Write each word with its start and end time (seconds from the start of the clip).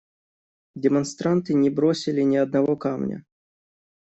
Демонстранты 0.73 1.53
не 1.53 1.69
бросили 1.69 2.21
ни 2.23 2.35
одного 2.35 2.75
камня. 2.75 3.23